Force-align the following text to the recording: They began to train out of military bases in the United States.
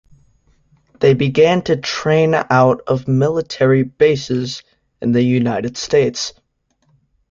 They 0.99 1.13
began 1.13 1.61
to 1.65 1.75
train 1.77 2.33
out 2.33 2.81
of 2.87 3.07
military 3.07 3.83
bases 3.83 4.63
in 4.99 5.11
the 5.11 5.21
United 5.21 5.77
States. 5.77 6.33